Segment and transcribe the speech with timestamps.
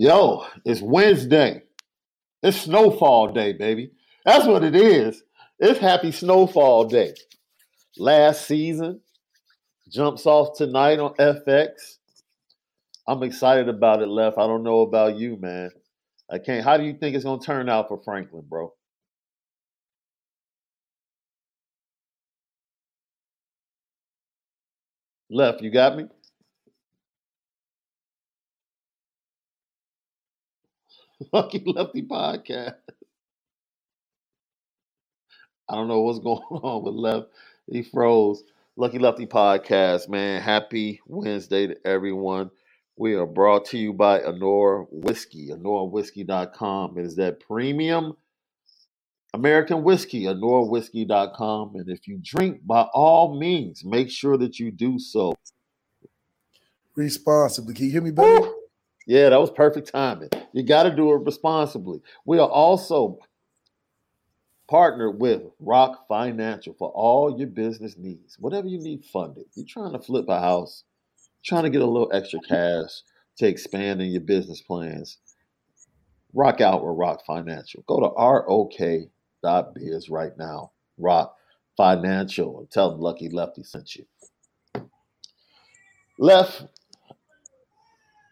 [0.00, 1.62] Yo, it's Wednesday.
[2.42, 3.90] It's snowfall day, baby.
[4.24, 5.22] That's what it is.
[5.58, 7.12] It's happy snowfall day.
[7.98, 9.02] Last season
[9.90, 11.98] jumps off tonight on FX.
[13.06, 14.38] I'm excited about it, Left.
[14.38, 15.68] I don't know about you, man.
[16.30, 16.64] I can't.
[16.64, 18.72] How do you think it's gonna turn out for Franklin, bro?
[25.30, 26.04] Left, you got me?
[31.32, 32.76] Lucky Lefty podcast.
[35.68, 37.26] I don't know what's going on with Left.
[37.70, 38.42] He froze.
[38.76, 40.40] Lucky Lefty podcast, man.
[40.40, 42.50] Happy Wednesday to everyone.
[42.96, 46.98] We are brought to you by Anora Whiskey, AnoraWhiskey.com.
[46.98, 48.14] It is that premium
[49.32, 51.76] American whiskey, AnoraWhiskey.com.
[51.76, 55.34] And if you drink, by all means, make sure that you do so
[56.96, 57.74] responsibly.
[57.74, 58.40] Can you hear me better?
[58.40, 58.59] Woo!
[59.10, 60.28] Yeah, that was perfect timing.
[60.52, 62.00] You got to do it responsibly.
[62.24, 63.18] We are also
[64.68, 68.36] partnered with ROK Financial for all your business needs.
[68.38, 69.46] Whatever you need funded.
[69.56, 70.84] You're trying to flip a house,
[71.44, 73.02] trying to get a little extra cash
[73.38, 75.18] to expand in your business plans.
[76.32, 77.82] Rock out with ROK Financial.
[77.88, 80.70] Go to ROK.biz right now.
[80.98, 81.34] ROK
[81.76, 82.60] Financial.
[82.60, 84.06] And tell them Lucky Lefty sent you.
[86.16, 86.62] Left,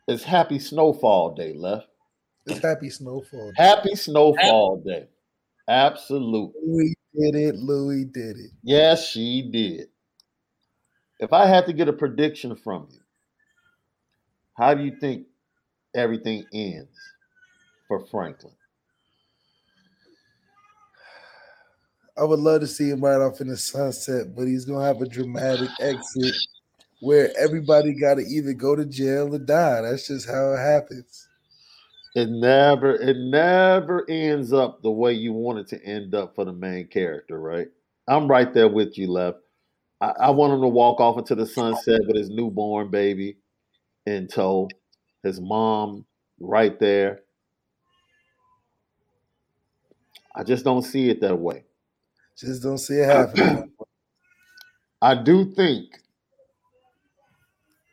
[0.08, 1.86] it's Happy Snowfall Day, Left.
[2.46, 3.52] It's Happy Snowfall.
[3.52, 3.62] Day.
[3.62, 5.06] Happy Snowfall Day.
[5.68, 6.60] Absolutely.
[6.64, 7.56] Louis did it.
[7.56, 8.50] Louis did it.
[8.62, 9.88] Yes, she did.
[11.20, 13.00] If I had to get a prediction from you,
[14.56, 15.26] how do you think
[15.94, 16.98] everything ends
[17.86, 18.54] for Franklin?
[22.16, 25.00] I would love to see him right off in the sunset, but he's gonna have
[25.00, 26.34] a dramatic exit
[27.00, 29.82] where everybody got to either go to jail or die.
[29.82, 31.28] That's just how it happens.
[32.14, 36.44] It never, it never ends up the way you want it to end up for
[36.44, 37.68] the main character, right?
[38.08, 39.38] I'm right there with you, Left.
[40.00, 43.36] I, I want him to walk off into the sunset with his newborn baby
[44.06, 44.68] in tow,
[45.22, 46.06] his mom
[46.40, 47.20] right there.
[50.34, 51.64] I just don't see it that way.
[52.36, 53.72] Just don't see it happening.
[55.02, 56.00] I do think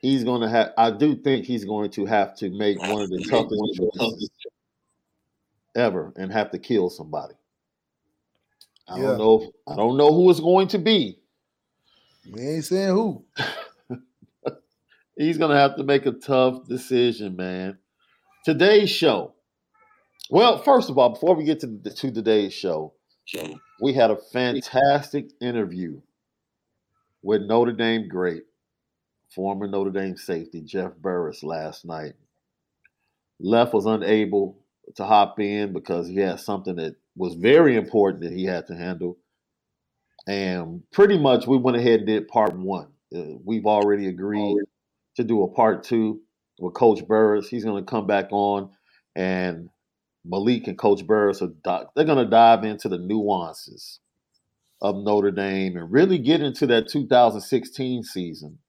[0.05, 0.71] he's going to have.
[0.77, 4.29] I do think he's going to have to make one of the toughest choices
[5.75, 7.33] ever and have to kill somebody.
[8.88, 9.03] I Yeah.
[9.03, 9.51] don't know.
[9.67, 11.19] I don't know who it's going to be.
[12.31, 13.25] we ain't saying who.
[15.17, 17.77] He's going to have to make a tough decision, man.
[18.43, 19.33] Today's show.
[20.29, 22.93] Well, first of all, before we get to, the, to today's show,
[23.81, 26.01] we had a fantastic interview
[27.22, 28.43] with Notre Dame great,
[29.33, 32.13] former Notre Dame safety Jeff Burris last night.
[33.39, 34.57] Left was unable
[34.95, 38.75] to hop in because he had something that was very important that he had to
[38.75, 39.17] handle.
[40.27, 42.87] And pretty much we went ahead and did part one.
[43.16, 44.57] Uh, we've already agreed
[45.16, 46.22] to do a part two
[46.59, 47.47] with Coach Burris.
[47.47, 48.72] He's going to come back on,
[49.16, 49.69] and
[50.25, 51.51] Malik and Coach Burris are
[51.95, 53.99] they're going to dive into the nuances
[54.81, 58.59] of Notre Dame and really get into that 2016 season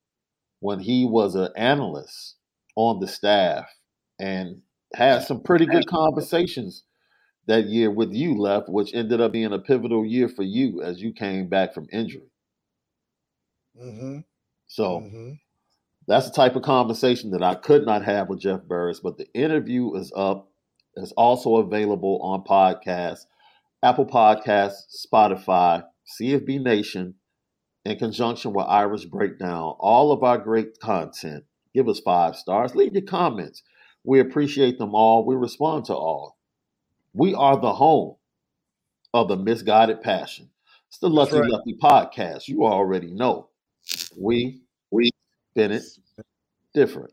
[0.66, 2.34] when he was an analyst
[2.74, 3.68] on the staff
[4.18, 6.82] and had some pretty good conversations
[7.46, 11.00] that year with you left, which ended up being a pivotal year for you as
[11.00, 12.32] you came back from injury.
[13.80, 14.18] Mm-hmm.
[14.66, 15.34] So mm-hmm.
[16.08, 18.98] that's the type of conversation that I could not have with Jeff Burris.
[18.98, 20.50] But the interview is up.
[20.96, 23.26] It's also available on podcasts,
[23.84, 25.84] Apple Podcasts, Spotify,
[26.20, 27.14] CFB Nation,
[27.86, 29.74] in conjunction with Irish Breakdown.
[29.78, 31.44] All of our great content.
[31.72, 32.74] Give us five stars.
[32.74, 33.62] Leave your comments.
[34.02, 35.24] We appreciate them all.
[35.24, 36.36] We respond to all.
[37.12, 38.16] We are the home
[39.14, 40.50] of the misguided passion.
[40.88, 41.50] It's the Lucky right.
[41.50, 42.48] Lucky podcast.
[42.48, 43.48] You already know.
[44.18, 45.10] We we
[45.52, 45.84] spin it
[46.74, 47.12] different.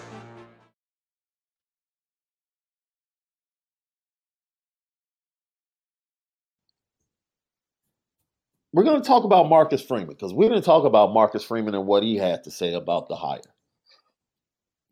[8.73, 11.75] We're going to talk about Marcus Freeman because we're going to talk about Marcus Freeman
[11.75, 13.41] and what he had to say about the hire.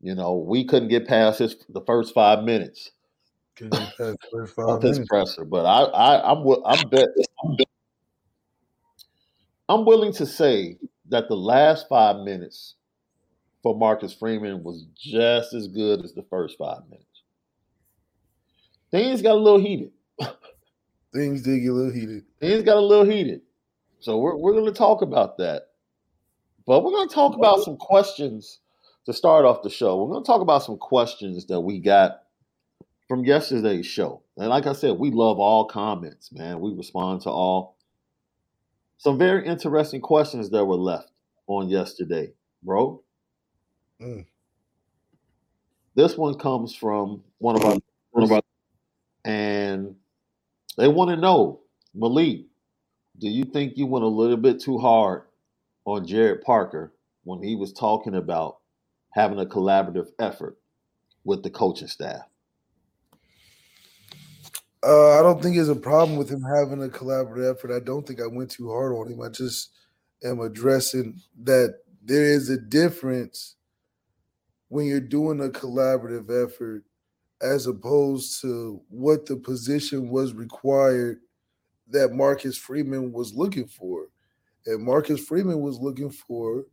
[0.02, 2.92] You know, we couldn't get past his the first five minutes
[4.58, 7.10] of his presser, but I, I, I'm, I'm bet,
[7.44, 7.68] I'm bet,
[9.68, 10.78] I'm willing to say
[11.10, 12.76] that the last five minutes
[13.62, 17.06] for Marcus Freeman was just as good as the first five minutes.
[18.92, 19.92] Things got a little heated.
[21.14, 22.24] Things did get a little heated.
[22.40, 23.42] Things got a little heated.
[24.00, 25.70] So we're we're going to talk about that,
[26.66, 28.60] but we're going to talk about some questions
[29.06, 30.02] to start off the show.
[30.02, 32.22] We're going to talk about some questions that we got
[33.08, 34.22] from yesterday's show.
[34.38, 36.60] And like I said, we love all comments, man.
[36.62, 37.76] We respond to all.
[38.98, 41.10] Some very interesting questions that were left
[41.48, 43.02] on yesterday, bro.
[44.02, 44.26] Mm.
[45.96, 47.78] This one comes from one of our
[48.12, 48.42] one of our
[49.26, 49.96] and
[50.78, 51.62] they want to know,
[51.94, 52.46] Malik,
[53.20, 55.24] do you think you went a little bit too hard
[55.86, 58.58] on Gerad Parker when he was talking about
[59.12, 60.58] having a collaborative effort
[61.24, 62.22] with the coaching staff?
[64.82, 67.76] Uh, I don't think there's a problem with him having a collaborative effort.
[67.76, 69.22] I don't think I went too hard on him.
[69.22, 69.72] I just
[70.24, 73.56] am addressing that there is a difference
[74.70, 76.84] when you're doing a collaborative effort
[77.42, 81.20] as opposed to what the position was required
[81.90, 84.08] that Marcus Freeman was looking for.
[84.66, 86.66] And Marcus Freeman was looking for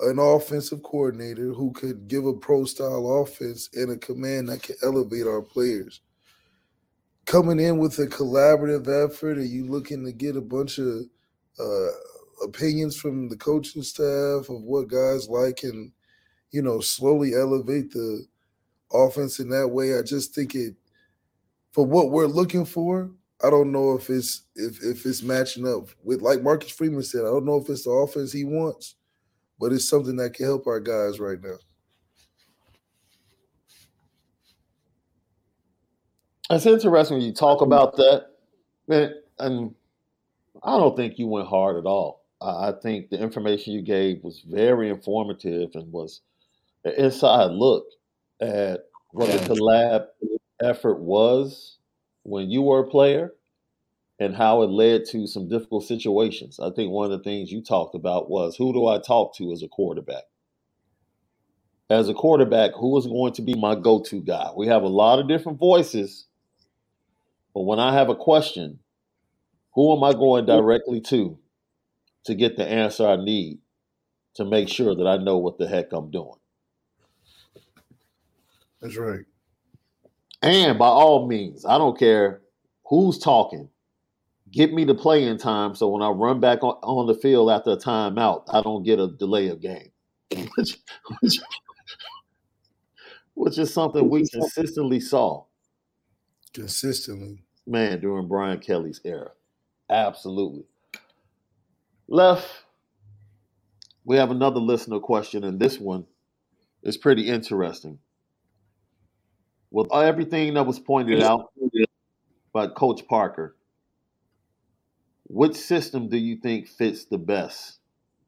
[0.00, 4.76] an offensive coordinator who could give a pro style offense and a command that could
[4.82, 6.00] elevate our players.
[7.24, 11.02] Coming in with a collaborative effort, are you looking to get a bunch of
[11.60, 11.88] uh,
[12.44, 15.92] opinions from the coaching staff of what guys like and,
[16.50, 18.26] you know, slowly elevate the
[18.92, 19.96] offense in that way?
[19.96, 20.74] I just think it,
[21.70, 23.12] for what we're looking for,
[23.44, 27.22] I don't know if it's if if it's matching up with like Marcus Freeman said.
[27.22, 28.94] I don't know if it's the offense he wants,
[29.58, 31.56] but it's something that can help our guys right now.
[36.50, 38.26] It's interesting when you talk about that,
[38.86, 39.14] man.
[39.38, 39.74] And
[40.62, 42.24] I don't think you went hard at all.
[42.40, 46.20] I think the information you gave was very informative and was
[46.84, 47.86] an inside look
[48.40, 48.80] at
[49.12, 50.06] what the collab
[50.60, 51.78] effort was
[52.22, 53.32] when you were a player
[54.18, 56.60] and how it led to some difficult situations.
[56.60, 59.52] I think one of the things you talked about was who do I talk to
[59.52, 60.24] as a quarterback?
[61.90, 64.50] As a quarterback, who is going to be my go to guy?
[64.56, 66.26] We have a lot of different voices,
[67.52, 68.78] but when I have a question,
[69.74, 71.38] who am I going directly to
[72.24, 73.58] to get the answer I need
[74.34, 76.38] to make sure that I know what the heck I'm doing?
[78.80, 79.24] That's right.
[80.42, 82.42] And by all means, I don't care
[82.86, 83.68] who's talking.
[84.50, 87.70] Get me the playing time so when I run back on, on the field after
[87.70, 89.90] a timeout, I don't get a delay of game.
[90.56, 90.78] which,
[91.20, 91.38] which,
[93.34, 95.44] which is something we consistently saw.
[96.52, 97.44] Consistently.
[97.66, 99.30] Man, during Brian Kelly's era.
[99.88, 100.64] Absolutely.
[102.08, 102.46] Left,
[104.04, 106.06] we have another listener question, and this one
[106.82, 107.98] is pretty interesting.
[109.72, 111.50] With everything that was pointed out
[112.52, 113.56] by Coach Parker,
[115.24, 117.78] which system do you think fits the best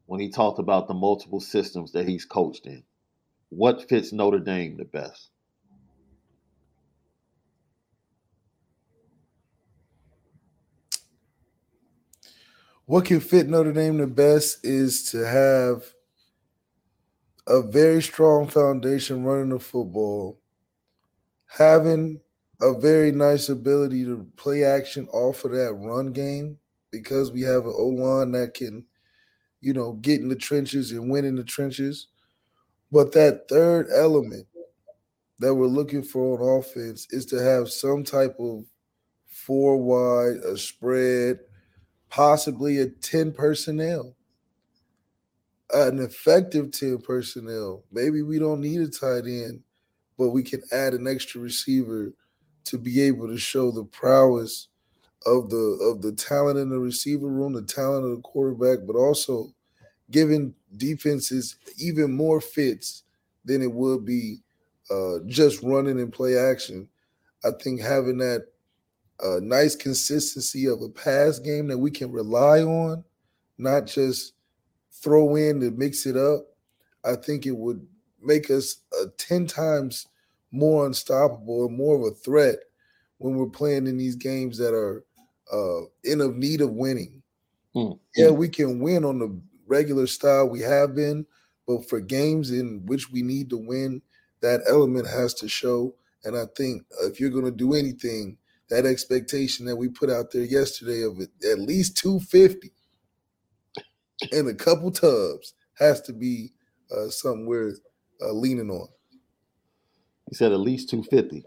[0.07, 2.83] when he talked about the multiple systems that he's coached in?
[3.51, 5.29] What fits Notre Dame the best?
[12.87, 15.93] What can fit Notre Dame the best is to have
[17.47, 20.41] a very strong foundation running the football,
[21.57, 22.21] having
[22.61, 26.59] a very nice ability to play action off of that run game
[26.91, 28.85] because we have an O line that can,
[29.61, 32.09] you know, get in the trenches and win in the trenches.
[32.91, 34.47] But that third element
[35.39, 38.65] that we're looking for on offense is to have some type of
[39.27, 41.39] four wide, a spread,
[42.09, 44.15] possibly a 10 personnel,
[45.73, 47.85] an effective 10 personnel.
[47.93, 49.61] Maybe we don't need a tight end,
[50.19, 52.13] but we can add an extra receiver
[52.65, 54.69] to be able to show the prowess
[55.27, 58.97] of the of the talent in the receiver room, the talent of the quarterback, but
[58.97, 59.53] also
[60.11, 63.05] giving defenses even more fits
[63.45, 64.39] than it would be
[64.91, 66.89] uh, just running and play action.
[67.45, 68.47] I think having that
[69.21, 73.05] a nice consistency of a pass game that we can rely on,
[73.59, 74.35] not just
[74.93, 76.47] throw in to mix it up,
[77.05, 77.87] I think it would
[78.25, 80.07] make us uh, 10 times
[80.51, 82.59] more unstoppable and more of a threat
[83.19, 85.05] when we're playing in these games that are
[85.53, 87.23] uh, in of need of winning.
[87.75, 87.99] Mm.
[88.17, 91.27] Yeah, we can win on the regular style we have been,
[91.67, 94.03] but for games in which we need to win,
[94.41, 95.95] that element has to show.
[96.25, 98.37] And I think if you're going to do anything,
[98.71, 102.73] that expectation that we put out there yesterday of at least 250
[104.33, 106.53] and a couple tubs has to be
[106.91, 107.47] uh, something
[108.21, 108.89] uh, leaning on.
[110.29, 111.45] He said at least 250.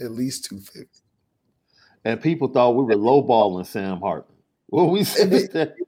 [0.00, 0.88] At least 250.
[2.04, 4.36] And people thought we were lowballing Sam Hartman.
[4.68, 5.74] Well, we said that.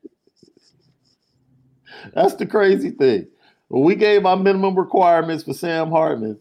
[2.14, 3.28] That's the crazy thing.
[3.68, 6.38] When we gave our minimum requirements for Sam Hartman,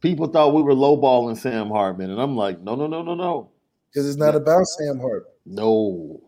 [0.00, 3.50] people thought we were lowballing Sam Hartman, and I'm like, no, no, no, no, no.
[3.88, 5.32] Because it's not about Sam Hartman.
[5.46, 6.20] No,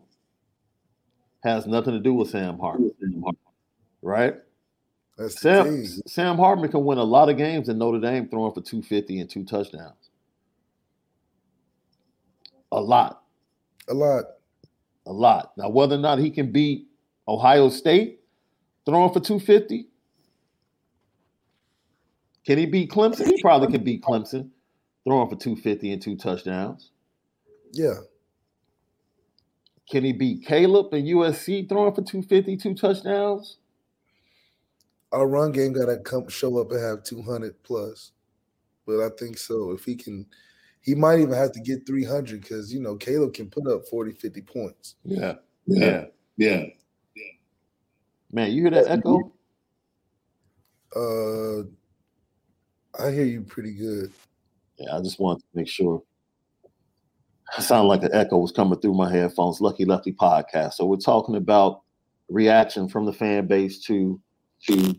[1.43, 2.91] has nothing to do with Sam Hartman,
[4.01, 4.35] right?
[5.17, 8.61] That's Sam, Sam Hartman can win a lot of games in Notre Dame throwing for
[8.61, 10.09] 250 and two touchdowns.
[12.71, 13.23] A lot.
[13.87, 14.25] A lot.
[15.05, 15.53] A lot.
[15.55, 16.87] Now, whether or not he can beat
[17.27, 18.19] Ohio State
[18.85, 19.87] throwing for 250,
[22.45, 23.27] can he beat Clemson?
[23.27, 24.49] He probably can beat Clemson,
[25.05, 26.91] throwing for 250 and two touchdowns.
[27.71, 27.99] Yeah.
[29.89, 33.57] Can he beat Caleb and USC throwing for 250, two touchdowns?
[35.15, 38.11] Our run game got to come show up and have 200 plus.
[38.85, 39.71] But I think so.
[39.71, 40.25] If he can,
[40.81, 44.11] he might even have to get 300 because, you know, Caleb can put up 40,
[44.11, 44.95] 50 points.
[45.05, 45.35] Yeah.
[45.67, 46.07] Yeah.
[46.35, 46.65] Yeah.
[47.15, 47.23] yeah.
[48.29, 49.31] Man, you hear that echo?
[50.93, 51.61] Uh,
[53.01, 54.11] I hear you pretty good.
[54.77, 56.03] Yeah, I just wanted to make sure.
[57.57, 59.61] It sounded like an echo was coming through my headphones.
[59.61, 60.73] Lucky Lefty podcast.
[60.73, 61.83] So we're talking about
[62.27, 64.19] reaction from the fan base to
[64.67, 64.95] to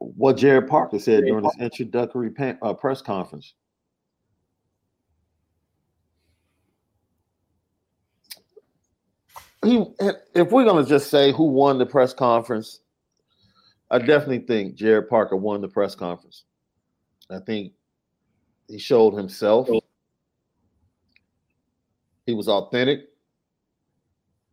[0.00, 3.54] what Gerad Parker said during his introductory uh, press conference.
[9.62, 9.84] He,
[10.34, 12.80] if we're gonna just say who won the press conference,
[13.90, 16.44] I definitely think Gerad Parker won the press conference.
[17.30, 17.74] I think
[18.68, 19.68] he showed himself.
[22.24, 23.08] He was authentic.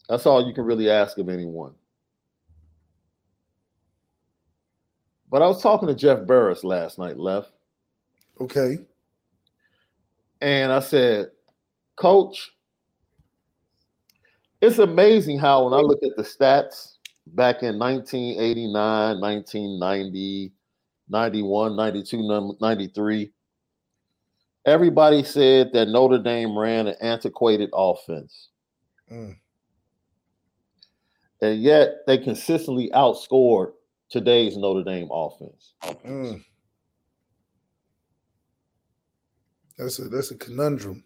[0.10, 1.74] That's all you can really ask of anyone.
[5.38, 7.52] But I was talking to Jeff Burris last night, left.
[8.42, 8.80] Okay.
[10.42, 11.30] And I said,
[11.96, 12.50] Coach,
[14.62, 16.94] it's amazing how when I look at the stats
[17.28, 20.54] back in 1989, 1990,
[21.08, 23.32] 91, 92, 93,
[24.66, 28.50] everybody said that Notre Dame ran an antiquated offense.
[29.12, 29.38] Mm.
[31.44, 33.74] And yet they consistently outscored
[34.10, 35.74] today's Notre Dame offense.
[36.06, 36.44] Mm.
[39.78, 41.04] That's a that's a conundrum.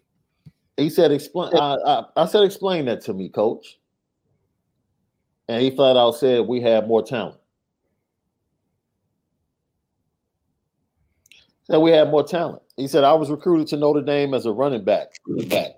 [0.76, 3.78] He said, "Explain." I, I, I, said, "Explain that to me, Coach."
[5.48, 7.38] And he flat out said, "We have more talent."
[11.64, 12.62] Said we have more talent.
[12.76, 15.72] He said, "I was recruited to Notre Dame as a running back, running back,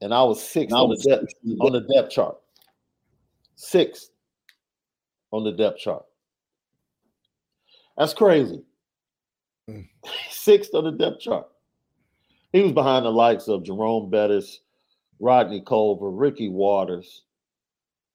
[0.00, 2.36] and I was sixth on the depth on the depth chart.
[3.56, 4.11] Sixth
[5.32, 6.04] on the depth chart.
[7.96, 8.62] That's crazy.
[9.68, 9.88] Mm.
[10.30, 11.48] Sixth on the depth chart."
[12.52, 14.60] He was behind the likes of Jerome Bettis,
[15.18, 17.22] Rodney Culver, Ricky Watters,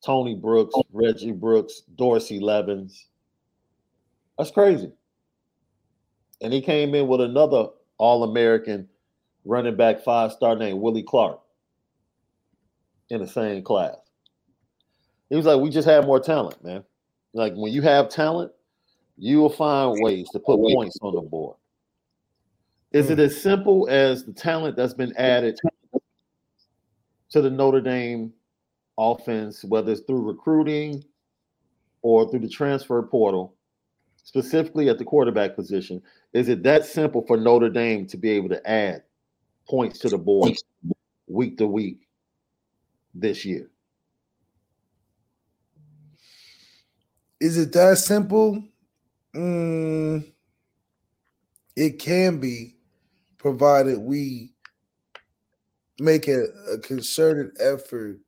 [0.05, 3.07] Tony Brooks, Reggie Brooks, Dorsey Levens.
[4.37, 4.91] That's crazy.
[6.41, 8.87] And he came in with another All American
[9.43, 11.39] running back five star named Willie Clark
[13.09, 13.95] in the same class.
[15.29, 16.83] He was like, We just have more talent, man.
[17.33, 18.51] Like when you have talent,
[19.17, 21.57] you will find ways to put points on the board.
[22.91, 23.25] Is it mm.
[23.25, 25.59] as simple as the talent that's been added
[27.31, 28.33] to the Notre Dame
[28.97, 31.03] offense, whether it's through recruiting
[32.01, 33.55] or through the transfer portal,
[34.23, 36.01] specifically at the quarterback position?
[36.33, 39.03] Is it that simple for Notre Dame to be able to add
[39.67, 40.53] points to the board
[41.27, 42.07] week to week
[43.13, 43.69] this year?
[47.39, 48.63] Is it that simple?
[49.35, 50.31] Mm,
[51.75, 52.75] it can be
[53.37, 54.53] provided we
[55.99, 58.19] make a, a concerted effort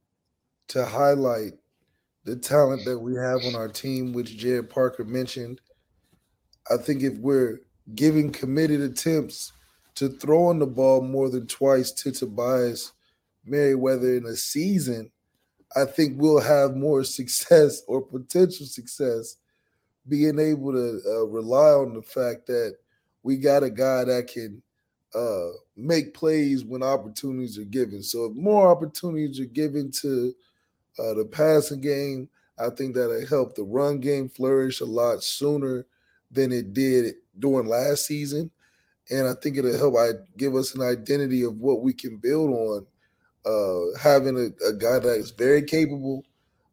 [0.67, 1.53] to highlight
[2.25, 5.61] the talent that we have on our team, which Gerad Parker mentioned.
[6.69, 7.61] I think if we're
[7.95, 9.51] giving committed attempts
[9.95, 12.93] to throwing the ball more than twice to Tobias
[13.45, 15.11] Merriweather in a season,
[15.75, 19.37] I think we'll have more success or potential success
[20.07, 22.75] being able to uh, rely on the fact that
[23.23, 24.61] we got a guy that can
[25.13, 28.01] uh, make plays when opportunities are given.
[28.01, 30.33] So if more opportunities are given to
[30.97, 35.85] uh, the passing game, I think that'll help the run game flourish a lot sooner
[36.31, 38.51] than it did during last season.
[39.09, 42.51] And I think it'll help I give us an identity of what we can build
[42.51, 42.85] on.
[43.45, 46.25] Uh, having a, a, guy that is very capable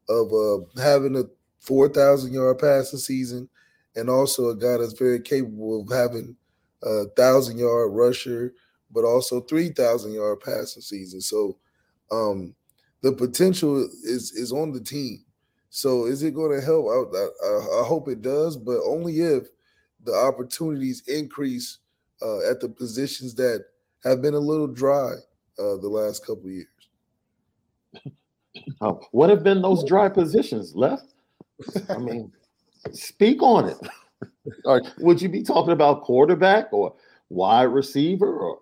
[0.08, 1.22] of uh, having a
[1.60, 3.48] 4,000 yard passing season,
[3.94, 6.36] and also a guy that's very capable of having
[6.82, 8.52] a thousand yard rusher,
[8.90, 11.20] but also three thousand yard passing season.
[11.20, 11.56] So
[12.10, 12.54] um,
[13.02, 15.24] the potential is is on the team.
[15.70, 16.86] So is it going to help?
[16.86, 19.48] I, I, I, hope it does, but only if
[20.04, 21.78] the opportunities increase
[22.22, 23.64] uh, at the positions that
[24.02, 25.14] have been a little dry
[25.58, 26.66] uh, the last couple years.
[28.80, 31.14] Oh, what have been those dry positions left?
[31.90, 32.32] I mean,
[32.92, 33.78] speak on it
[34.64, 36.94] or would you be talking about quarterback or
[37.28, 38.60] wide receiver or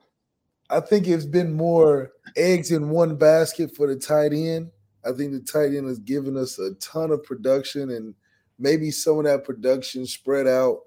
[0.70, 4.70] I think it's been more eggs in one basket for the tight end.
[5.04, 8.14] I think the tight end has given us a ton of production and
[8.58, 10.80] maybe some of that production spread out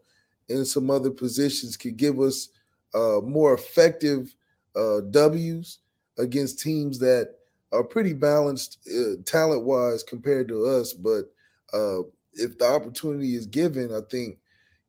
[0.49, 2.49] in some other positions could give us
[2.95, 4.33] uh, more effective
[4.75, 5.79] uh, W's
[6.17, 7.35] against teams that
[7.71, 10.93] are pretty balanced uh, talent wise compared to us.
[10.93, 11.25] But
[11.73, 12.03] uh,
[12.33, 14.37] if the opportunity is given, I think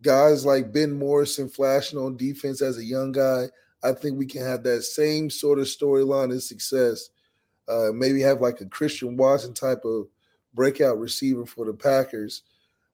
[0.02, 3.46] guys like Ben Morrison flashing on defense as a young guy,
[3.82, 7.10] I think we can have that same sort of storyline and success.
[7.68, 10.06] Uh, maybe have like a Christian Watson type of
[10.54, 12.42] breakout receiver for the Packers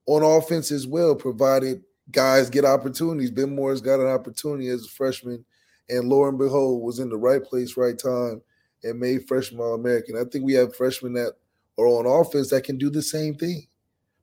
[0.07, 3.31] on offense as well, provided guys get opportunities.
[3.31, 5.45] Ben Moore's got an opportunity as a freshman,
[5.89, 8.43] and lo and behold, was in the right place, right time,
[8.83, 10.17] and made freshman All American.
[10.17, 11.33] I think we have freshmen that
[11.79, 13.67] are on offense that can do the same thing,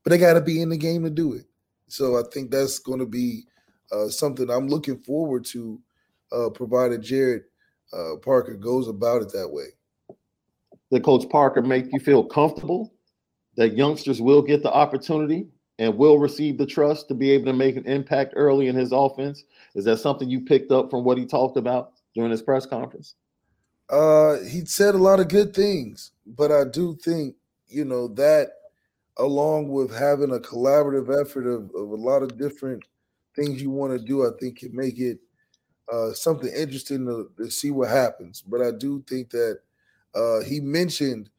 [0.03, 1.45] but they got to be in the game to do it.
[1.87, 3.43] So I think that's going to be
[3.91, 5.79] uh, something I'm looking forward to,
[6.31, 7.41] uh, provided Gerad
[7.93, 9.65] uh, Parker goes about it that way.
[10.91, 12.93] Did Coach Parker make you feel comfortable
[13.55, 15.47] that youngsters will get the opportunity
[15.81, 18.91] and will receive the trust to be able to make an impact early in his
[18.91, 19.43] offense?
[19.73, 23.15] Is that something you picked up from what he talked about during his press conference?
[23.89, 27.35] Uh, he said a lot of good things, but I do think
[27.67, 28.51] you know that
[29.17, 32.83] along with having a collaborative effort of, of a lot of different
[33.35, 35.17] things you want to do, I think can make it
[35.91, 38.41] uh, something interesting to, to, see what happens.
[38.41, 39.59] But I do think that
[40.13, 41.31] uh, he mentioned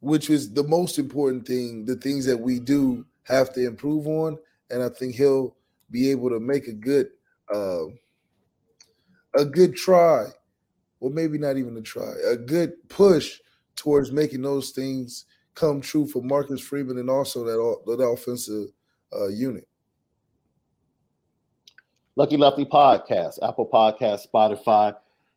[0.00, 1.84] which is the most important thing.
[1.84, 4.38] The things that we do have to improve on,
[4.70, 5.56] and I think he'll
[5.90, 7.08] be able to make a good
[7.54, 7.84] uh,
[9.34, 10.26] a good try,
[11.00, 13.38] or maybe not even a try, a good push
[13.76, 18.68] towards making those things come true for Marcus Freeman and also that that offensive
[19.14, 19.66] uh, unit.
[22.16, 24.94] Lucky Lefty Podcast, Apple Podcast, Spotify,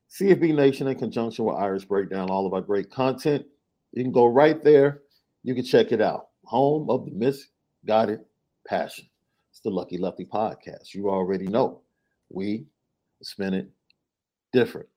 [0.10, 3.46] CFB Nation in conjunction with Irish Breakdown, all of our great content.
[3.94, 5.02] You can go right there.
[5.44, 6.30] You can check it out.
[6.46, 7.12] Home of the
[7.84, 8.22] misguided
[8.68, 9.06] passion.
[9.52, 10.94] It's the Lucky Lefty Podcast.
[10.94, 11.82] You already know.
[12.30, 12.66] We
[13.22, 13.70] spin it
[14.54, 14.88] different.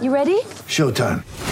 [0.00, 0.40] You ready?
[0.66, 1.51] Showtime.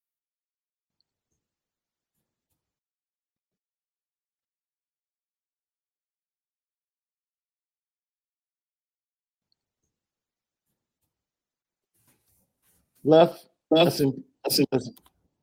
[13.03, 14.89] Left, it's, im- it's,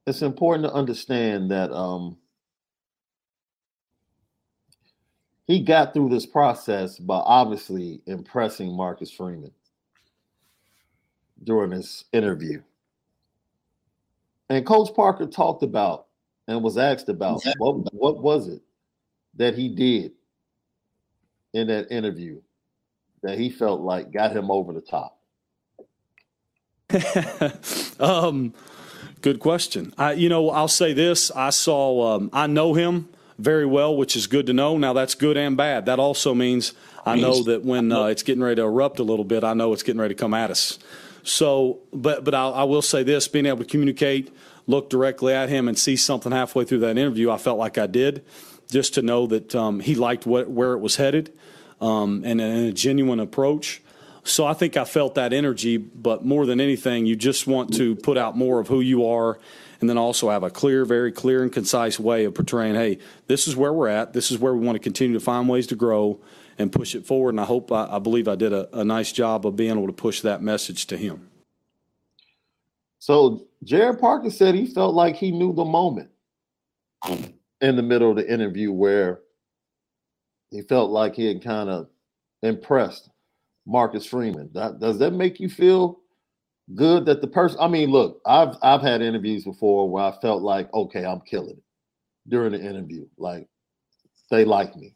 [0.07, 2.17] it's important to understand that um,
[5.47, 9.53] he got through this process by obviously impressing Marcus Freeman
[11.43, 12.63] during this interview.
[14.51, 16.07] And Coach Parker talked about
[16.47, 18.63] and was asked about what what was it
[19.37, 20.13] that he did
[21.55, 22.41] in that interview
[23.23, 25.18] that he felt like got him over the top.
[28.01, 28.55] um,
[29.21, 29.93] good question.
[29.99, 34.17] I, you know, I'll say this: I saw, um, I know him very well, which
[34.17, 34.79] is good to know.
[34.79, 35.87] Now that's good and bad.
[35.87, 36.73] That also means
[37.05, 39.73] I know that when uh, it's getting ready to erupt a little bit, I know
[39.73, 40.79] it's getting ready to come at us.
[41.25, 44.35] So, but but I, I will say this: being able to communicate,
[44.67, 47.87] look directly at him, and see something halfway through that interview, I felt like I
[47.87, 48.25] did,
[48.71, 51.33] just to know that um, he liked what where it was headed,
[51.83, 53.83] um, and, and a genuine approach.
[54.29, 57.97] So I think I felt that energy, but more than anything, you just want to
[57.97, 59.39] put out more of who you are
[59.81, 63.49] and then also have a clear, very clear and concise way of portraying, hey, this
[63.49, 64.13] is where we're at.
[64.13, 66.21] This is where we want to continue to find ways to grow
[66.59, 67.31] and push it forward.
[67.31, 69.87] And I hope, I, I believe I did a, a nice job of being able
[69.87, 71.31] to push that message to him.
[72.99, 76.11] So Gerad Parker said he felt like he knew the moment
[77.63, 79.21] in the middle of the interview where
[80.51, 81.89] he felt like he had kind of
[82.43, 83.09] impressed
[83.69, 84.51] Marcus Freeman.
[84.55, 86.01] That, does that make you feel
[86.75, 87.59] good that the person?
[87.61, 91.51] I mean, look, I've I've had interviews before where I felt like, okay, I'm killing
[91.51, 91.63] it
[92.27, 93.07] during the interview.
[93.19, 93.47] Like
[94.31, 94.95] they like me.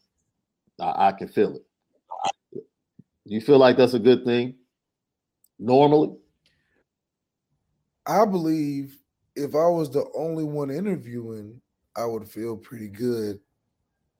[0.80, 2.64] I, I can feel it.
[3.26, 4.54] You feel like that's a good thing?
[5.58, 6.16] Normally,
[8.06, 8.98] I believe
[9.36, 11.60] if I was the only one interviewing,
[11.94, 13.38] I would feel pretty good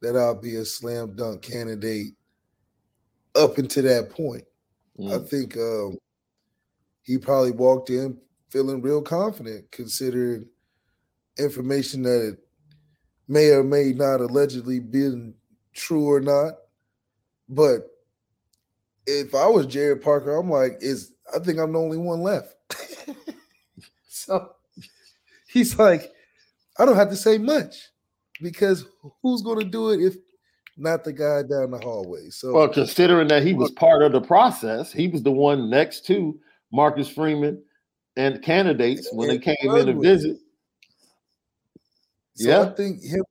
[0.03, 2.15] that I'll be a slam dunk candidate
[3.35, 4.45] up until that point.
[4.99, 5.29] I Mm.
[5.29, 5.99] think um,
[7.03, 8.19] he probably walked in
[8.51, 10.49] feeling real confident, considering
[11.39, 12.39] information that it
[13.29, 15.35] may or may not allegedly been
[15.73, 16.55] true or not.
[17.49, 17.89] But
[19.07, 22.55] if I was Gerad Parker, I'm like, is I think I'm the only one left.
[24.09, 24.55] so
[25.49, 26.13] he's like,
[26.79, 27.91] I don't have to say much
[28.41, 28.85] because
[29.23, 30.17] who's going to do it if
[30.77, 32.31] not the guy down the hallway?
[32.31, 36.07] So Well, considering that he was part of the process, he was the one next
[36.07, 36.39] to
[36.73, 37.63] Marcus Freeman
[38.17, 40.39] and candidates when they And came in to visit.
[42.37, 42.63] So Yeah.
[42.63, 43.25] I think him.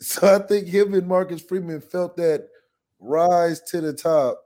[0.00, 2.48] So I think him and Marcus Freeman felt that
[3.00, 4.40] rise to the top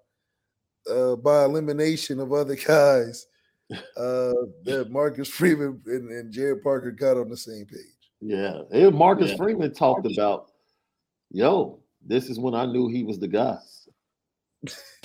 [0.90, 3.26] uh, by elimination of other guys
[3.96, 4.32] uh,
[4.64, 7.78] that Marcus Freeman and, and Gerad Parker got on the same page.
[8.20, 9.36] Yeah, and Marcus yeah.
[9.36, 10.52] Freeman talked about,
[11.30, 13.58] yo, this is when I knew he was the guy.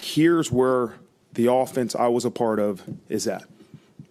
[0.01, 0.95] Here's where
[1.33, 3.43] the offense I was a part of is at.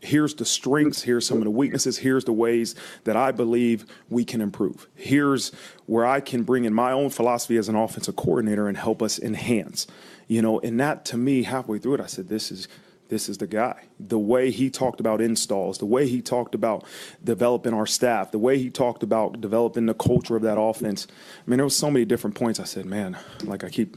[0.01, 4.25] Here's the strengths, here's some of the weaknesses, here's the ways that I believe we
[4.25, 4.87] can improve.
[4.95, 5.51] Here's
[5.87, 9.19] where I can bring in my own philosophy as an offensive coordinator and help us
[9.19, 9.87] enhance.
[10.29, 12.69] You know, and that to me, halfway through it, I said, this is
[13.09, 13.85] this is the guy.
[14.01, 16.85] The way he talked about installs, the way he talked about
[17.23, 21.07] developing our staff, the way he talked about developing the culture of that offense.
[21.47, 22.59] I mean, there was so many different points.
[22.59, 23.97] I said, man, like I keep,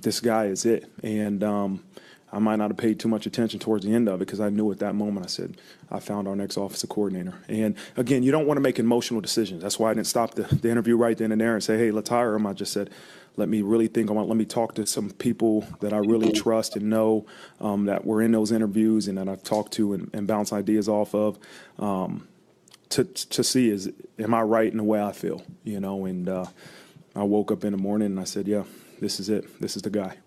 [0.00, 0.90] this guy is it.
[1.02, 1.84] And um,
[2.32, 4.48] I might not have paid too much attention towards the end of it because I
[4.48, 5.56] knew at that moment I said,
[5.90, 7.34] I found our next offensive coordinator.
[7.48, 9.62] And again, you don't want to make emotional decisions.
[9.62, 11.90] That's why I didn't stop the, the interview right then and there and say, hey,
[11.90, 12.46] let's hire him.
[12.46, 12.90] I just said,
[13.36, 16.76] let me really think about let me talk to some people that I really trust
[16.76, 17.26] and know
[17.60, 20.88] um, that were in those interviews and that I've talked to and, and bounce ideas
[20.88, 21.38] off of
[21.78, 22.28] um,
[22.90, 26.06] to to see is am I right in the way I feel you know?
[26.06, 26.46] And uh,
[27.16, 28.64] I woke up in the morning and I said yeah
[29.00, 29.60] this is it.
[29.60, 30.18] This is the guy.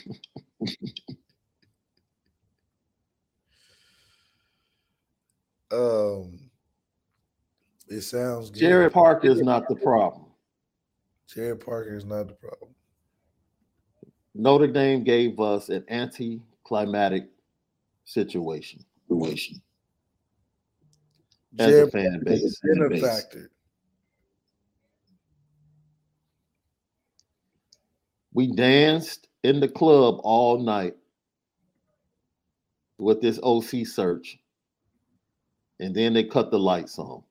[5.72, 6.43] Um
[7.94, 8.60] it sounds good.
[8.60, 10.26] Gerad Parker is not the problem.
[11.32, 12.70] Gerad Parker is not the problem.
[14.34, 17.28] Notre Dame gave us an anti-climatic
[18.04, 18.84] situation.
[19.08, 19.62] Situation.
[21.58, 22.60] As Jared a fan base.
[22.60, 23.02] Fan base.
[23.02, 23.50] Factor.
[28.32, 30.96] We danced in the club all night
[32.98, 34.38] with this OC search,
[35.78, 37.22] and then they cut the lights on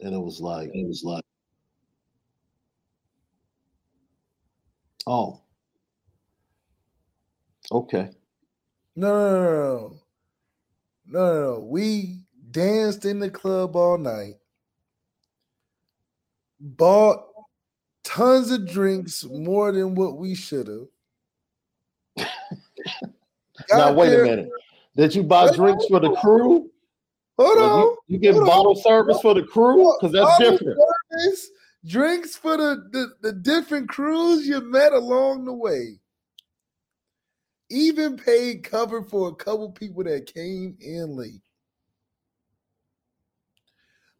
[0.00, 1.24] and it was like it was like
[5.06, 5.40] oh.
[7.72, 8.10] Okay.
[8.94, 10.00] No no no no
[11.06, 11.54] no.
[11.54, 14.34] No we danced in the club all night.
[16.60, 17.24] Bought
[18.04, 20.86] tons of drinks more than what we should have
[23.72, 24.24] now wait there.
[24.24, 24.48] a minute.
[24.96, 26.70] Did you buy drinks for the crew
[27.38, 27.78] Hold on.
[27.78, 28.82] You, you get bottle on.
[28.82, 30.78] service for the crew because that's bottle different.
[31.12, 31.50] Service,
[31.84, 35.98] drinks for the, the, the different crews you met along the way.
[37.68, 41.42] Even paid cover for a couple people that came in late.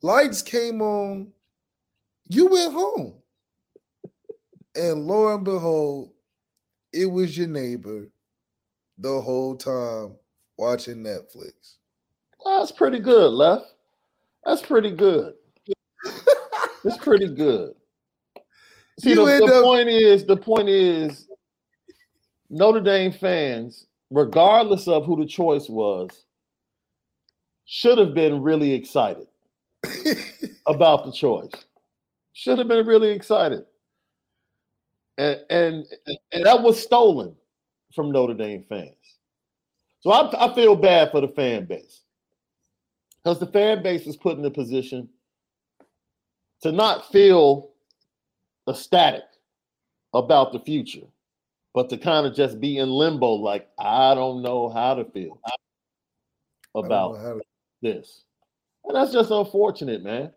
[0.03, 1.33] Lights came on.
[2.29, 3.15] You went home.
[4.75, 6.11] And lo and behold,
[6.93, 8.09] it was your neighbor
[8.99, 10.17] the whole time
[10.59, 11.76] watching Netflix.
[12.45, 13.67] That's pretty good, left.
[14.45, 15.35] That's pretty good.
[16.85, 17.75] it's pretty good.
[19.01, 21.29] See, the, the up- point is, the point is,
[22.49, 26.25] Notre Dame fans, regardless of who the choice was,
[27.65, 29.27] should have been really excited
[30.67, 31.51] about the choice.
[32.33, 33.65] Should have been really excited.
[35.19, 35.87] And, and
[36.33, 37.35] and that was stolen
[37.95, 38.93] from Notre Dame fans.
[40.01, 42.03] So I, I feel bad for the fan base
[43.27, 45.09] because the fan base is put in a position
[46.63, 47.71] to not feel
[48.69, 49.25] ecstatic
[50.15, 51.09] about the future,
[51.75, 55.41] but to kind of just be in limbo, like I don't know how to feel
[56.77, 57.41] about to...
[57.83, 58.23] this.
[58.85, 60.31] And that's just unfortunate, man.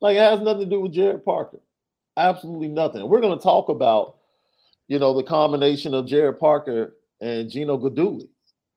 [0.00, 1.60] Like it has nothing to do with Gerad Parker.
[2.16, 3.06] Absolutely nothing.
[3.06, 4.16] We're going to talk about,
[4.88, 8.30] you know, the combination of Gerad Parker and Gino Guidugli,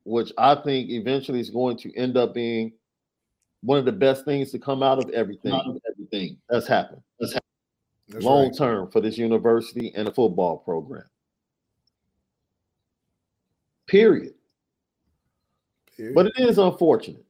[0.04, 2.74] which I think eventually is going to end up being
[3.62, 7.02] one of the best things to come out of everything, out of everything that's happened.
[7.20, 7.46] That's happened.
[8.10, 8.58] That's long right.
[8.58, 11.04] term for this university and the football program.
[13.88, 14.34] Period.
[15.96, 16.16] Period.
[16.16, 17.26] But it is unfortunate,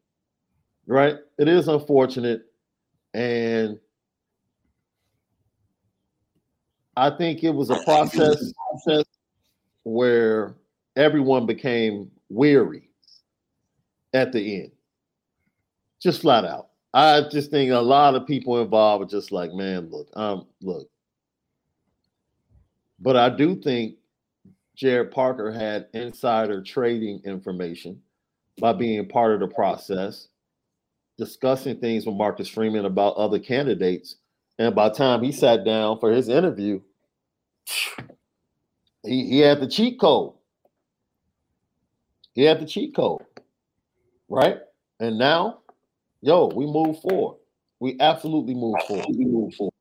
[0.86, 1.18] right?
[1.38, 2.44] It is unfortunate.
[3.14, 3.80] And
[6.96, 9.06] I think it was a process, process
[9.84, 10.56] where
[10.96, 12.90] everyone became weary
[14.14, 14.72] at the end
[16.02, 16.70] just flat out.
[16.94, 20.90] I just think a lot of people involved are just like, man, look, um, look.
[23.00, 23.96] But I do think
[24.78, 28.02] Gerad Parker had insider trading information
[28.60, 30.30] by being part of the process,
[31.18, 34.16] discussing things with Marcus Freeman about other candidates.
[34.58, 36.82] And by the time he sat down for his interview,
[39.04, 40.34] he, he had the cheat code.
[42.34, 43.22] He had the cheat code.
[44.28, 44.58] Right?
[45.00, 45.60] And now
[46.22, 47.38] yo, we move forward.
[47.80, 49.06] We absolutely move forward.
[49.10, 49.74] We move forward.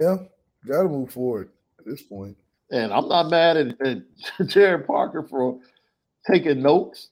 [0.00, 0.16] Yeah,
[0.66, 2.36] got to move forward at this point.
[2.70, 4.02] And I'm not mad at, at
[4.40, 5.58] Gerad Parker for
[6.30, 7.10] taking notes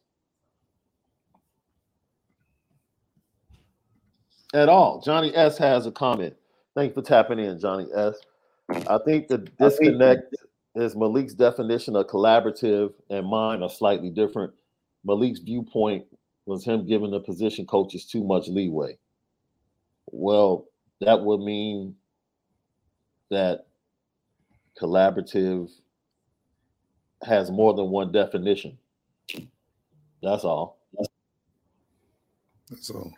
[4.54, 5.00] at all.
[5.00, 6.34] Johnny S has a comment.
[6.74, 8.16] Thanks for tapping in, Johnny S.
[8.88, 10.34] I think the disconnect
[10.74, 14.52] is Malik's definition of collaborative and mine are slightly different.
[15.04, 16.06] Malik's viewpoint
[16.46, 18.98] was him giving the position coaches too much leeway.
[20.06, 20.66] Well,
[21.00, 21.94] that would mean
[23.30, 23.66] that
[24.80, 25.70] collaborative
[27.22, 28.76] has more than one definition.
[30.22, 30.78] That's all.
[32.68, 33.12] That's all.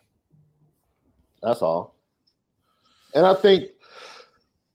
[1.42, 1.94] That's all.
[3.14, 3.70] And I think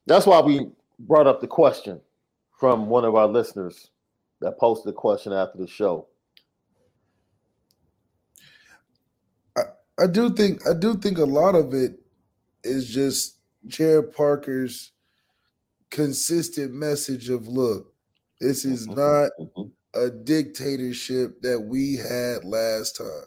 [0.05, 1.99] that's why we brought up the question
[2.59, 3.89] from one of our listeners
[4.41, 6.07] that posted a question after the show.
[9.99, 11.99] I, do think I do think a lot of it
[12.63, 14.91] is just Gerad Parker's
[15.89, 17.93] consistent message of look,
[18.39, 18.99] this is mm-hmm.
[18.99, 19.99] not mm-hmm.
[19.99, 23.25] a dictatorship that we had last time.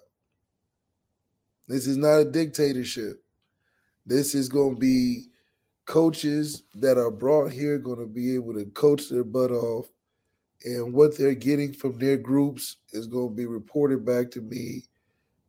[1.68, 3.22] This is not a dictatorship.
[4.04, 5.26] This is going to be
[5.84, 9.86] coaches that are brought here going to be able to coach their butt off
[10.64, 14.84] and what they're getting from their groups is going to be reported back to me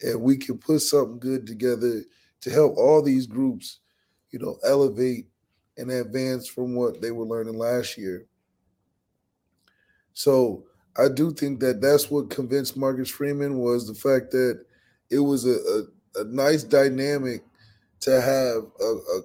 [0.03, 2.03] and we can put something good together
[2.41, 3.79] to help all these groups
[4.31, 5.27] you know elevate
[5.77, 8.25] and advance from what they were learning last year
[10.13, 10.63] so
[10.97, 14.63] i do think that that's what convinced marcus freeman was the fact that
[15.09, 17.43] it was a, a, a nice dynamic
[17.99, 19.21] to have a, a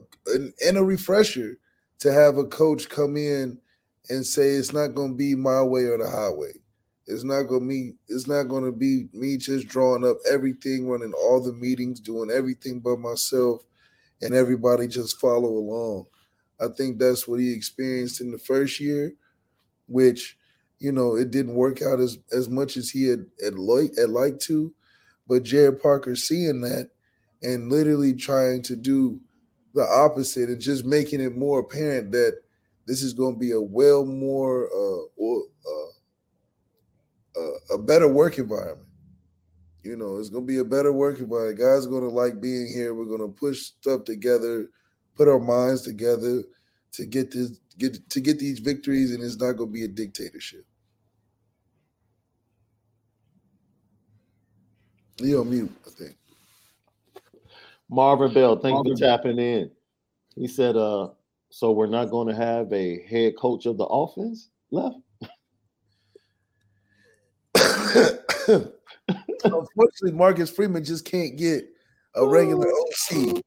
[0.66, 1.58] and a refresher
[1.98, 3.58] to have a coach come in
[4.08, 6.52] and say it's not going to be my way or the highway.
[7.08, 7.94] It's not to be.
[8.08, 12.80] It's not to be me just drawing up everything, running all the meetings, doing everything
[12.80, 13.62] by myself,
[14.22, 16.06] and everybody just follow along.
[16.60, 19.14] I think that's what he experienced in the first year,
[19.88, 20.36] which
[20.80, 24.10] you know it didn't work out as as much as he had had like had
[24.10, 24.74] liked to.
[25.26, 26.90] But Gerad Parker seeing that
[27.42, 29.20] and literally trying to do
[29.74, 32.40] the opposite and just making it more apparent that
[32.86, 35.90] this is going to be a well more uh, or uh,
[37.38, 38.88] uh, a better work environment.
[39.82, 41.58] You know, it's going to be a better work environment.
[41.58, 42.94] Guys are going to like being here.
[42.94, 44.68] We're going to push stuff together,
[45.16, 46.42] put our minds together
[46.92, 49.88] to get this get to get these victories, and it's not going to be a
[49.88, 50.64] dictatorship.
[55.20, 56.16] Leo mute, I think.
[57.88, 59.70] Marvin Bell, thank you for tapping in.
[60.34, 61.08] He said, uh,
[61.50, 64.96] so we're not going to have a head coach of the offense left?
[69.44, 71.64] Unfortunately, Marcus Freeman just can't get
[72.14, 73.42] a regular OC.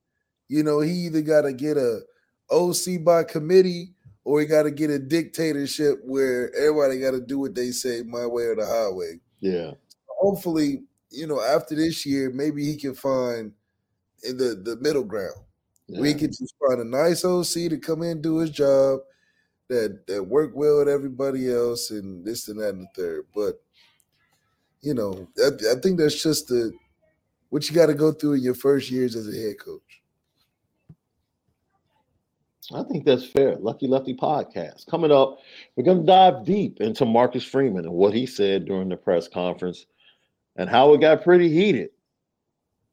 [0.47, 2.01] You know, he either got to get a
[2.49, 7.39] OC by committee or he got to get a dictatorship where everybody got to do
[7.39, 9.19] what they say, my way or the highway.
[9.39, 9.71] Yeah.
[10.19, 13.51] Hopefully, you know, after this year, maybe he can find
[14.23, 15.35] in the the middle ground.
[15.87, 16.01] Yeah.
[16.01, 19.01] We can just find a nice OC to come in and do his job
[19.69, 23.25] that that work well with everybody else and this and that and the third.
[23.33, 23.61] But
[24.81, 26.71] you know, I, I think that's just the
[27.49, 29.81] what you got to go through in your first years as a head coach.
[32.73, 33.57] I think that's fair.
[33.57, 34.87] Lucky Lefty podcast.
[34.87, 35.39] Coming up,
[35.75, 39.27] we're going to dive deep into Marcus Freeman and what he said during the press
[39.27, 39.85] conference
[40.55, 41.89] and how it got pretty heated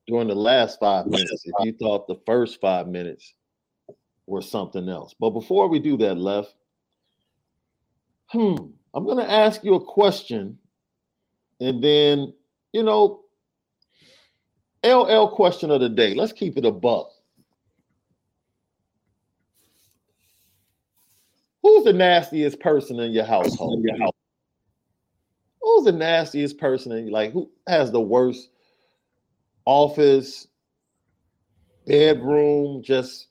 [0.08, 3.34] during the last five minutes if you thought the first five minutes
[4.26, 5.14] were something else.
[5.20, 6.54] But before we do that, left,
[8.26, 8.56] hmm,
[8.94, 10.58] I'm going to ask you a question,
[11.60, 12.32] and then
[12.72, 13.22] you know,
[14.84, 16.14] LL question of the day.
[16.14, 17.10] Let's keep it a buck.
[21.62, 23.82] Who's the nastiest person in your household?
[23.82, 24.12] Your house?
[25.60, 28.50] Who's the nastiest person in like who has the worst
[29.64, 30.46] office,
[31.86, 33.28] bedroom, just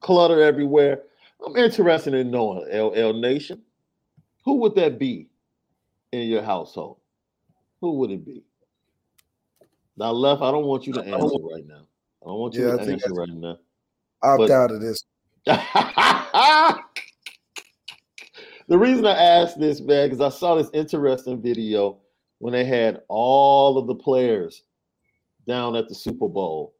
[0.00, 1.02] clutter everywhere.
[1.44, 3.60] I'm interested in knowing LL Nation.
[4.44, 5.28] Who would that be
[6.16, 6.98] in your household?
[7.80, 8.42] Who would it be?
[9.96, 11.86] Now, left, I don't want you to answer right now.
[12.22, 13.58] I don't want you yeah, to answer right now.
[14.22, 15.02] Opt but, out of this.
[15.46, 16.78] the
[18.78, 21.98] reason I asked this, man, because I saw this interesting video
[22.38, 24.64] when they had all of the players
[25.46, 26.74] down at the Super Bowl.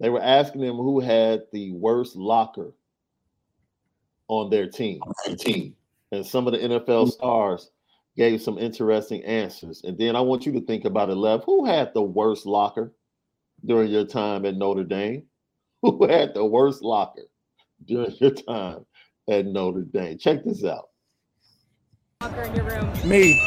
[0.00, 2.72] They were asking them who had the worst locker
[4.28, 5.00] on their team.
[5.38, 5.76] team.
[6.12, 7.70] And some of the NFL stars
[8.16, 9.82] gave some interesting answers.
[9.84, 11.42] And then I want you to think about it, Lev.
[11.44, 12.92] Who had the worst locker
[13.64, 15.24] during your time at Notre Dame?
[15.82, 17.22] Who had the worst locker?
[17.86, 18.84] during your time
[19.28, 20.18] at Notre Dame?
[20.18, 20.88] Check this out.
[22.22, 23.08] Locker in your room.
[23.08, 23.40] Me.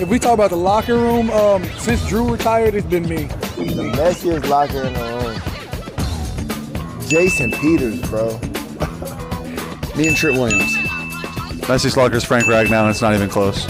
[0.00, 3.24] If we talk about the locker room, um, since Drew retired, it's been me.
[3.24, 5.00] The messiest locker in the
[6.98, 7.08] room.
[7.08, 8.38] Jason Peters, bro.
[9.96, 10.74] Me and Trent Williams.
[11.66, 13.66] Messiest locker is Frank Ragnow, and it's not even close.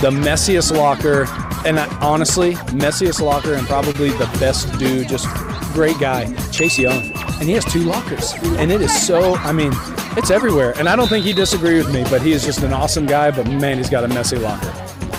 [0.00, 1.26] The messiest locker,
[1.66, 5.26] and I, honestly, messiest locker, and probably the best dude, just
[5.72, 7.10] great guy, Chase Young.
[7.40, 8.32] And he has two lockers.
[8.58, 9.72] And it is so, I mean,
[10.16, 10.74] it's everywhere.
[10.78, 13.30] And I don't think he disagrees with me, but he is just an awesome guy.
[13.30, 14.66] But man, he's got a messy locker.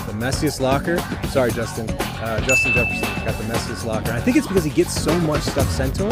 [0.06, 0.98] The messiest locker?
[1.28, 1.90] Sorry, Justin.
[1.90, 4.12] Uh, Justin Jefferson got the messiest locker.
[4.12, 6.10] I think it's because he gets so much stuff sent to him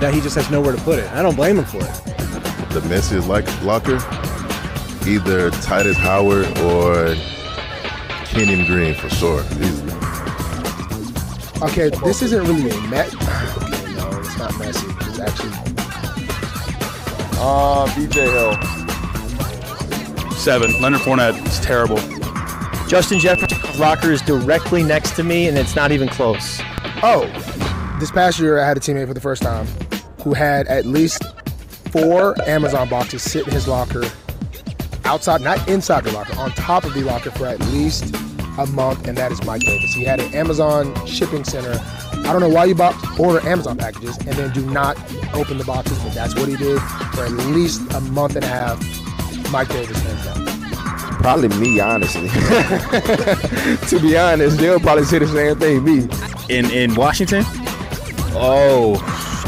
[0.00, 1.10] that he just has nowhere to put it.
[1.12, 2.51] I don't blame him for it.
[2.72, 3.96] The messiest like locker,
[5.06, 7.14] either Tytus Howard or
[8.24, 9.42] Kenyon Green for sure.
[9.60, 9.92] Easily.
[11.60, 13.08] Okay, this isn't really a met.
[13.08, 14.86] Okay, no, it's not messy.
[15.02, 15.50] It's actually.
[17.38, 18.56] Uh, BJ Hill.
[20.32, 20.80] Seven.
[20.80, 21.98] Leonard Fournette is terrible.
[22.88, 26.58] Justin Jefferson's locker is directly next to me, and it's not even close.
[27.02, 27.26] Oh,
[28.00, 29.66] this past year I had a teammate for the first time
[30.22, 31.22] who had at least
[31.92, 34.04] four Amazon boxes sit in his locker
[35.04, 38.14] outside, not inside the locker, on top of the locker for at least
[38.58, 39.92] a month, and that is Mike Davis.
[39.94, 41.78] He had an Amazon shipping center.
[42.26, 44.96] I don't know why you bought order Amazon packages and then do not
[45.34, 46.80] open the boxes, but that's what he did
[47.14, 48.80] for at least a month and a half.
[49.50, 50.42] Mike Davis hands down.
[51.20, 52.28] Probably me, honestly.
[53.88, 55.84] to be honest, they'll probably say the same thing.
[55.84, 56.08] Me.
[56.48, 57.44] In in Washington?
[58.34, 58.96] Oh,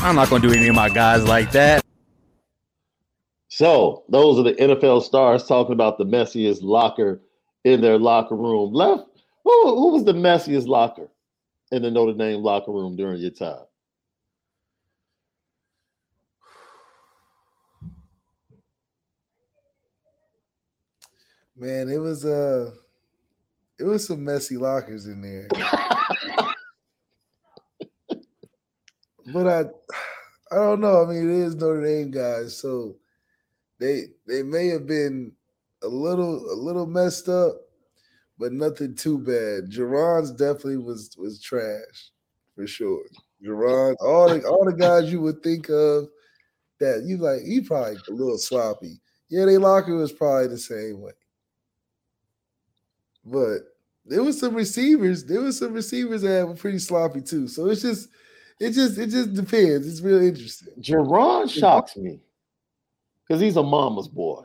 [0.03, 1.84] I'm not gonna do any of my guys like that.
[3.55, 7.21] So those are the NFL stars talking about the messiest locker
[7.63, 8.73] in their locker room.
[8.73, 9.05] Left,
[9.45, 11.07] who, who was the messiest locker
[11.71, 13.63] in the Notre Dame locker room during your time?
[21.55, 22.73] Man, it was uh
[23.79, 25.47] it was some messy lockers in there.
[29.33, 29.61] but I
[30.51, 31.05] I don't know.
[31.05, 32.97] I mean, it is Notre Dame guys, so
[33.85, 35.33] they they may have been
[35.83, 37.57] a little a little messed up,
[38.39, 39.71] but nothing too bad.
[39.71, 42.11] Jerron's definitely was was trash
[42.55, 43.05] for sure.
[43.45, 46.09] Jerron, all the all the guys you would think of
[46.81, 49.01] that you like, he probably a little sloppy.
[49.29, 51.13] Yeah, they locker was probably the same way.
[53.25, 53.59] But
[54.07, 55.25] there was some receivers.
[55.25, 57.49] There was some receivers that were pretty sloppy too.
[57.49, 58.09] So it's just,
[58.61, 59.89] it just, it just depends.
[59.89, 60.75] It's really interesting.
[60.79, 62.21] Jerron shocks me
[63.27, 64.45] because he's a mama's boy.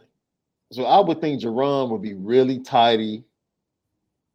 [0.71, 3.23] So I would think Jerron would be really tidy.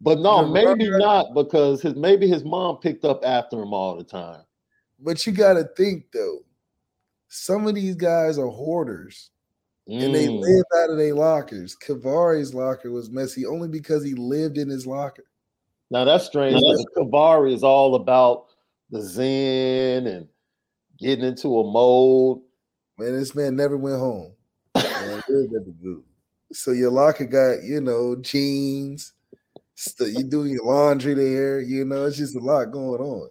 [0.01, 3.97] But no, Jerron- maybe not because his maybe his mom picked up after him all
[3.97, 4.43] the time.
[4.99, 6.41] But you got to think though,
[7.29, 9.31] some of these guys are hoarders.
[9.87, 10.41] And they Mm.
[10.41, 11.77] live out of their lockers.
[11.77, 15.27] Kavari's locker was messy only because he lived in his locker.
[15.91, 18.47] Now that's strange because Kavari is all about
[18.91, 20.29] the Zen and
[20.99, 22.41] getting into a mode.
[22.97, 24.33] Man, this man never went home.
[24.75, 25.24] Man, lived at the boot.
[26.53, 29.13] So your locker got, you know, jeans.
[29.75, 31.61] St- you doing your laundry there.
[31.61, 33.29] You know, it's just a lot going on.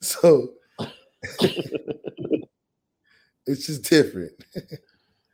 [0.00, 0.52] So
[3.46, 4.32] it's just different.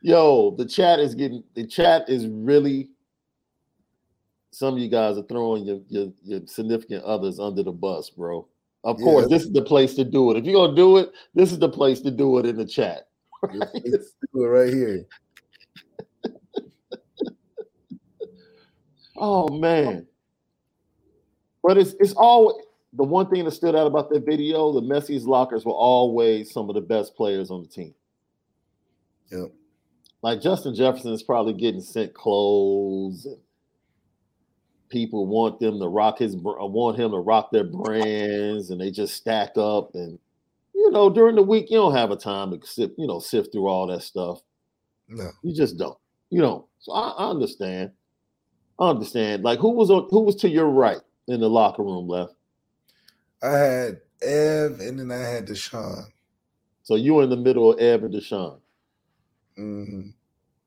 [0.03, 2.91] Yo, the chat is getting the chat is really
[4.53, 8.47] some of you guys are throwing your your, your significant others under the bus, bro.
[8.85, 9.05] Of Yeah.
[9.05, 10.37] course, this is the place to do it.
[10.39, 13.09] If you're gonna do it, this is the place to do it in the chat.
[13.43, 15.07] Let's do it right here.
[19.17, 20.07] Oh man.
[21.63, 22.61] But it's it's all
[22.93, 26.69] the one thing that stood out about that video, the Messi's lockers were always some
[26.69, 27.95] of the best players on the team.
[29.31, 29.53] Yep.
[30.23, 33.39] Like Justin Jefferson is probably getting sent clothes and
[34.89, 39.15] people want them to rock his want him to rock their brands and they just
[39.15, 40.19] stack up and
[40.87, 43.53] you know during the week you don't have a time to sift you know sift
[43.53, 44.41] through all that stuff.
[45.09, 45.31] No.
[45.43, 45.99] you just don't.
[46.31, 47.91] You know so I, I understand.
[48.79, 49.43] I understand.
[49.43, 52.35] Like who was on who was to your right in the locker room left
[53.43, 56.05] I had Ev and then I had Deshaun.
[56.85, 58.59] so you were in the middle of Ev and Deshaun.
[59.59, 60.13] Mhm.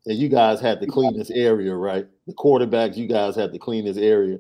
[0.05, 2.07] and you guys had to clean this area right?
[2.28, 4.39] The quarterbacks you guys had to clean this area.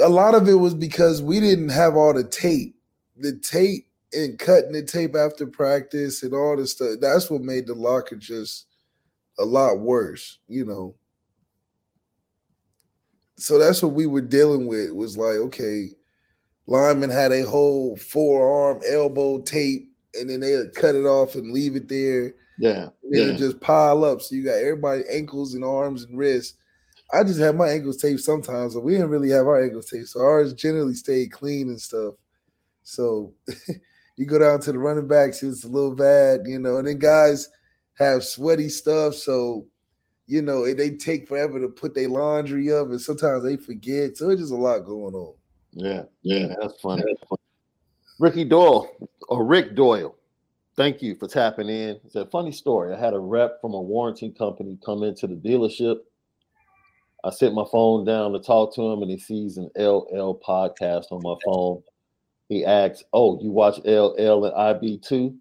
[0.00, 2.74] A lot of it was because we didn't have all the tape.
[3.16, 6.98] The tape and cutting the tape after practice and all this stuff.
[7.00, 8.66] That's what made the locker just
[9.38, 10.94] a lot worse, you know.
[13.36, 15.88] So that's what we were dealing with was like, okay,
[16.66, 21.52] linemen had a whole forearm elbow tape, and then they would cut it off and
[21.52, 22.34] leave it there.
[22.58, 23.34] Yeah, And then yeah.
[23.34, 24.22] it just pile up.
[24.22, 26.56] So you got everybody ankles and arms and wrists.
[27.12, 30.08] I just have my ankles taped sometimes, but we didn't really have our ankles taped.
[30.08, 32.14] So ours generally stayed clean and stuff.
[32.84, 33.34] So
[34.16, 36.98] you go down to the running backs, it's a little bad, you know, and then
[36.98, 37.48] guys
[37.94, 39.14] have sweaty stuff.
[39.14, 39.66] So,
[40.26, 44.16] you know, they take forever to put their laundry up, and sometimes they forget.
[44.16, 45.34] So it's just a lot going on.
[45.72, 47.02] Yeah, yeah, that's funny.
[48.20, 48.88] Ricky Doyle
[49.28, 50.14] or Rick Doyle,
[50.76, 52.00] thank you for tapping in.
[52.04, 52.94] It's a funny story.
[52.94, 55.98] I had a rep from a warranty company come into the dealership.
[57.24, 61.06] I set my phone down to talk to him, and he sees an LL podcast
[61.10, 61.82] on my phone.
[62.54, 65.34] He asks, "Oh, you watch LL and IB too?"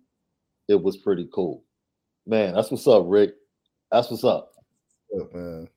[0.68, 1.64] It was pretty cool,
[2.26, 2.56] man.
[2.56, 3.36] That's what's up, Rick.
[3.92, 4.54] That's what's up.
[5.32, 5.70] man.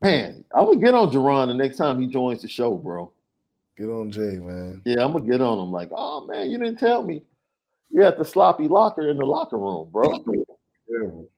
[0.00, 3.12] Man, I'm gonna get on Jerron the next time he joins the show, bro.
[3.76, 4.80] Get on Jay, man.
[4.86, 5.70] Yeah, I'm gonna get on him.
[5.70, 7.22] Like, oh man, you didn't tell me.
[7.90, 10.24] You're at the sloppy locker in the locker room, bro.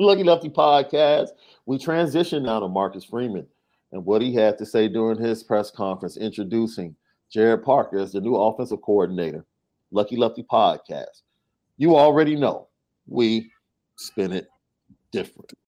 [0.00, 1.28] Lucky Lefty podcast.
[1.66, 3.46] We transition now to Marcus Freeman
[3.92, 6.94] and what he had to say during his press conference introducing
[7.34, 9.44] Gerad Parker as the new offensive coordinator.
[9.92, 11.22] Lucky Lefty podcast.
[11.76, 12.68] You already know
[13.06, 13.50] we
[13.96, 14.48] spin it
[15.10, 15.52] different.